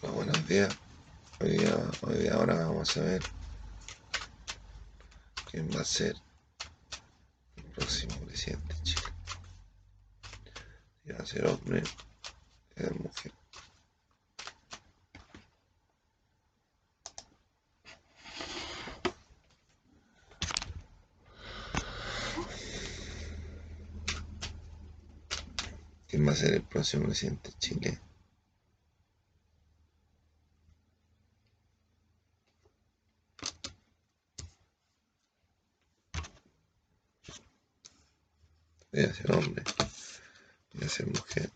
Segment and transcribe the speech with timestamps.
[0.00, 0.78] Buenos días.
[1.40, 3.20] Hoy día, hoy día ahora vamos a ver
[5.50, 6.14] quién va a ser
[7.56, 9.02] el próximo presidente de Chile.
[11.04, 11.82] Si va a ser hombre
[12.76, 13.32] ser mujer.
[26.06, 28.07] ¿Quién va a ser el próximo presidente de Chile?
[38.92, 39.62] A ser hombre.
[40.82, 41.50] A ser mujer.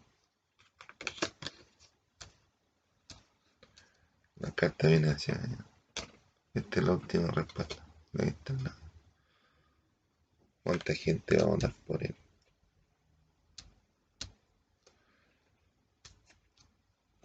[4.36, 5.64] La carta viene hacia allá.
[6.52, 7.86] Esta es la última respuesta.
[8.18, 8.76] Ahí está la-
[10.62, 12.14] ¿Cuánta gente va a votar por él?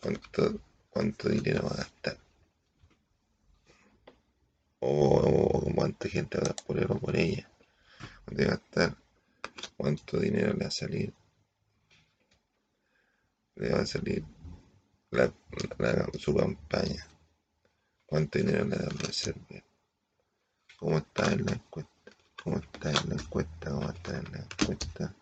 [0.01, 2.17] ¿Cuánto, cuánto dinero va a gastar?
[4.79, 7.49] O, cuánta gente va a votar por él o por ella.
[8.25, 9.06] ¿Cuánto va?
[9.77, 11.13] ¿Cuánto dinero le va a salir?
[13.55, 14.23] Le va a salir
[16.19, 17.07] su campaña.
[18.05, 19.63] ¿Cuánto dinero le da a reserva?
[20.77, 22.11] ¿Cómo está en la encuesta?
[22.43, 23.71] ¿Cómo está en la encuesta?
[23.71, 25.15] ¿Cómo está en la encuesta?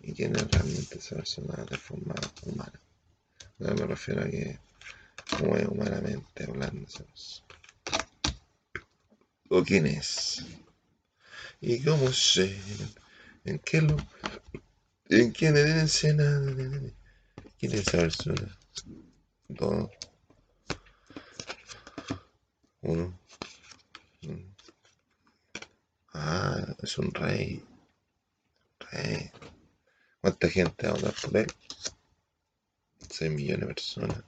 [0.00, 2.80] ¿Y quién es realmente esa persona de forma humana?
[3.58, 4.58] No me refiero a que
[5.38, 6.86] cómo es humanamente hablando.
[9.48, 10.44] ¿O quién es?
[11.60, 12.56] ¿Y cómo sé?
[13.44, 13.96] ¿En qué lo...
[15.08, 16.00] ¿En quién es?
[16.00, 18.58] ¿Quién es persona?
[19.48, 19.90] Dos.
[22.82, 23.18] Uno.
[26.12, 27.64] Ah, es un rey.
[28.90, 29.30] Rey.
[30.20, 31.46] ¿Cuánta gente va a votar por él?
[33.10, 34.24] 6 millones de personas.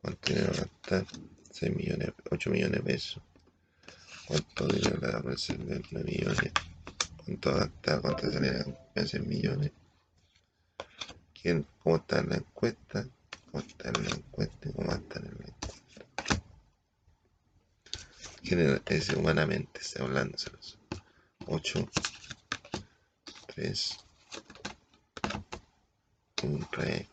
[0.00, 1.06] ¿Cuánto dinero va gastar?
[1.50, 3.22] 6 millones, 8 millones de pesos.
[4.26, 5.80] ¿Cuánto dinero le da a reservar?
[5.90, 6.52] 9 millones.
[7.24, 8.00] ¿Cuánto va a gastar?
[8.00, 9.06] ¿Cuánto sale la campaña?
[9.06, 9.72] 6 millones.
[11.40, 11.66] ¿Quién?
[11.78, 13.06] ¿Cómo está en la encuesta?
[13.50, 14.72] ¿Cómo está en la encuesta?
[14.74, 15.56] ¿Cómo estar en la encuesta?
[18.42, 19.80] ¿Quién es- humanamente?
[19.80, 20.36] Está hablando.
[21.46, 21.88] 8,
[23.46, 23.96] 3,
[26.42, 27.08] un rey.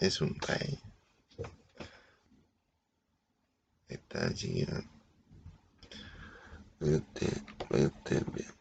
[0.00, 0.78] Es un rey.
[3.88, 4.66] Está allí.
[6.80, 8.57] Eu tempo, meu tempo mesmo.